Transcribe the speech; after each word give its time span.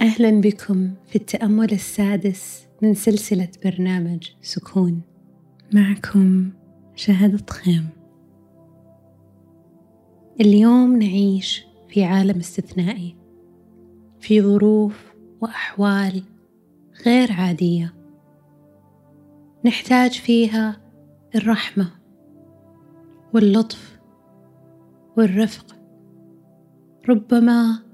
أهلا 0.00 0.40
بكم 0.40 0.90
في 1.06 1.16
التأمل 1.16 1.72
السادس 1.72 2.66
من 2.82 2.94
سلسلة 2.94 3.48
برنامج 3.64 4.30
سكون. 4.42 5.00
معكم 5.74 6.50
شهد 6.94 7.50
خيم. 7.50 7.88
اليوم 10.40 10.96
نعيش 10.96 11.66
في 11.88 12.04
عالم 12.04 12.38
استثنائي 12.38 13.16
في 14.20 14.42
ظروف 14.42 15.14
وأحوال 15.40 16.22
غير 17.06 17.32
عادية. 17.32 17.94
نحتاج 19.64 20.10
فيها 20.10 20.80
الرحمة 21.34 21.90
واللطف 23.34 24.00
والرفق. 25.16 25.76
ربما 27.08 27.89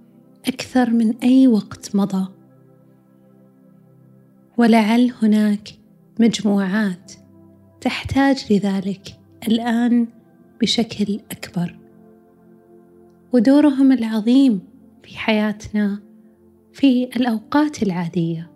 أكثر 0.49 0.91
من 0.91 1.17
أي 1.23 1.49
وقت 1.49 1.97
مضى. 1.97 2.29
ولعل 4.59 5.13
هناك 5.23 5.69
مجموعات 6.21 7.13
تحتاج 7.81 8.53
لذلك 8.53 9.21
الآن 9.49 10.09
بشكل 10.61 11.21
أكبر. 11.31 11.79
ودورهم 13.33 13.93
العظيم 13.93 14.61
في 15.03 15.19
حياتنا 15.19 16.03
في 16.73 17.05
الأوقات 17.17 17.83
العادية. 17.83 18.51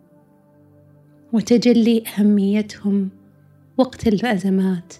وتجلي 1.32 2.02
أهميتهم 2.06 3.10
وقت 3.78 4.06
الأزمات 4.06 4.94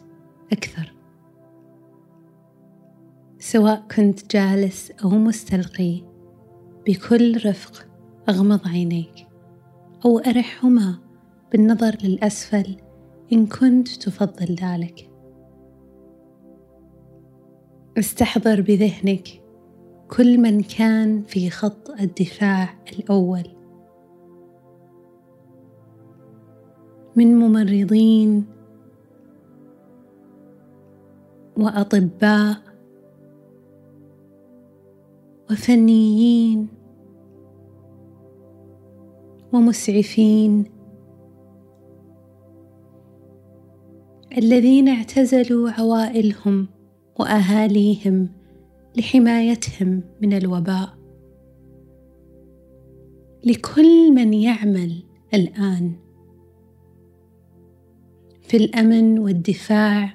أكثر. 0.52 0.92
سواء 3.38 3.84
كنت 3.96 4.36
جالس 4.36 4.90
أو 4.90 5.08
مستلقي 5.08 6.09
بكل 6.90 7.46
رفق 7.46 7.86
أغمض 8.28 8.68
عينيك 8.68 9.28
أو 10.04 10.18
أرحهما 10.18 10.98
بالنظر 11.52 11.96
للأسفل 12.04 12.76
إن 13.32 13.46
كنت 13.46 13.88
تفضل 13.88 14.54
ذلك. 14.54 15.10
استحضر 17.98 18.60
بذهنك 18.60 19.28
كل 20.08 20.38
من 20.38 20.62
كان 20.62 21.22
في 21.22 21.50
خط 21.50 21.90
الدفاع 21.90 22.74
الأول. 22.92 23.46
من 27.16 27.38
ممرضين 27.38 28.46
وأطباء 31.56 32.56
وفنيين 35.50 36.79
ومسعفين. 39.52 40.64
الذين 44.38 44.88
اعتزلوا 44.88 45.70
عوائلهم 45.70 46.68
وأهاليهم 47.20 48.28
لحمايتهم 48.96 50.02
من 50.20 50.32
الوباء. 50.32 50.98
لكل 53.44 54.14
من 54.14 54.34
يعمل 54.34 55.02
الآن 55.34 55.92
في 58.42 58.56
الأمن 58.56 59.18
والدفاع. 59.18 60.14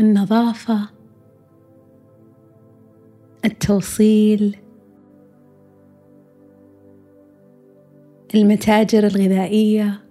النظافة 0.00 0.88
التوصيل 3.44 4.56
المتاجر 8.36 9.06
الغذائية 9.06 10.04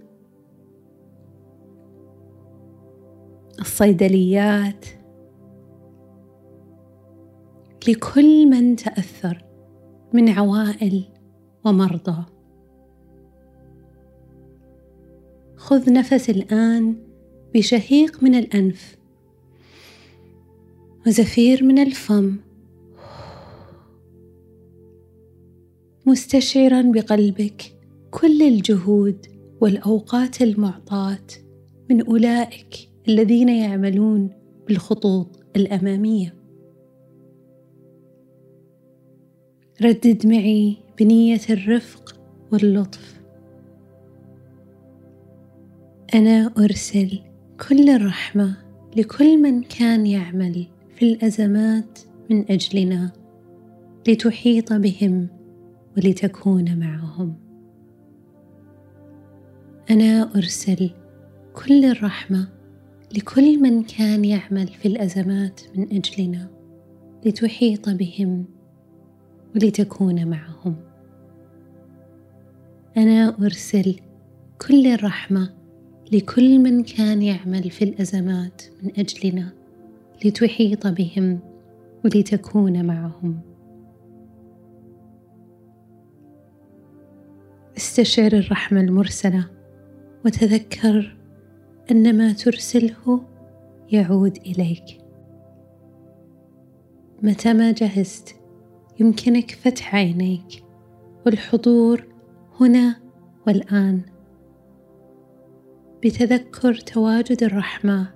الصيدليات 3.59 4.85
لكل 7.87 8.49
من 8.49 8.75
تأثر 8.75 9.45
من 10.13 10.29
عوائل 10.29 11.03
ومرضى. 11.65 12.25
خذ 15.55 15.93
نفس 15.93 16.29
الآن 16.29 16.95
بشهيق 17.53 18.23
من 18.23 18.35
الأنف 18.35 18.97
وزفير 21.07 21.63
من 21.63 21.79
الفم. 21.79 22.35
مستشعرا 26.05 26.81
بقلبك. 26.81 27.74
كل 28.21 28.41
الجهود 28.41 29.25
والأوقات 29.61 30.41
المعطاة 30.41 31.27
من 31.89 32.05
أولئك 32.05 32.89
الذين 33.07 33.49
يعملون 33.49 34.29
بالخطوط 34.67 35.39
الأمامية. 35.55 36.33
ردد 39.81 40.27
معي 40.27 40.77
بنية 40.99 41.41
الرفق 41.49 42.19
واللطف. 42.51 43.21
أنا 46.13 46.53
أرسل 46.57 47.19
كل 47.69 47.89
الرحمة 47.89 48.57
لكل 48.97 49.41
من 49.41 49.63
كان 49.63 50.05
يعمل 50.05 50.67
في 50.95 51.05
الأزمات 51.05 51.99
من 52.29 52.51
أجلنا 52.51 53.11
لتحيط 54.07 54.73
بهم 54.73 55.27
ولتكون 55.97 56.79
معهم. 56.79 57.44
أنا 59.89 60.35
أرسل 60.35 60.89
كل 61.53 61.85
الرحمة 61.85 62.47
لكل 63.17 63.61
من 63.61 63.83
كان 63.83 64.25
يعمل 64.25 64.67
في 64.67 64.87
الأزمات 64.87 65.61
من 65.75 65.87
أجلنا 65.91 66.47
لتحيط 67.25 67.89
بهم 67.89 68.45
ولتكون 69.55 70.27
معهم. 70.27 70.75
أنا 72.97 73.37
أرسل 73.41 73.95
كل 74.67 74.87
الرحمة 74.87 75.53
لكل 76.11 76.59
من 76.59 76.83
كان 76.83 77.21
يعمل 77.21 77.69
في 77.69 77.83
الأزمات 77.85 78.61
من 78.83 78.91
أجلنا 78.97 79.53
لتحيط 80.25 80.87
بهم 80.87 81.39
ولتكون 82.05 82.85
معهم. 82.85 83.39
استشعر 87.77 88.33
الرحمة 88.33 88.81
المرسلة. 88.81 89.54
وتذكر 90.25 91.17
أن 91.91 92.17
ما 92.17 92.33
ترسله 92.33 93.21
يعود 93.91 94.37
إليك. 94.37 94.83
متى 97.23 97.53
ما 97.53 97.71
جهزت 97.71 98.35
يمكنك 98.99 99.51
فتح 99.51 99.95
عينيك. 99.95 100.63
والحضور 101.25 102.05
هنا 102.59 102.95
والآن. 103.47 104.01
بتذكر 106.03 106.75
تواجد 106.75 107.43
الرحمة 107.43 108.13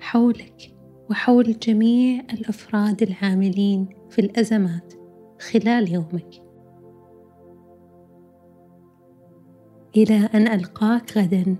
حولك 0.00 0.74
وحول 1.10 1.58
جميع 1.58 2.22
الأفراد 2.32 3.02
العاملين 3.02 3.88
في 4.10 4.20
الأزمات 4.20 4.94
خلال 5.40 5.92
يومك. 5.92 6.51
إلى 9.96 10.28
أن 10.34 10.48
ألقاك 10.48 11.18
غدا. 11.18 11.56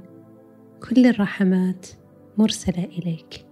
كل 0.89 1.07
الرحمات 1.07 1.87
مرسلة 2.39 2.85
إليك. 2.85 3.52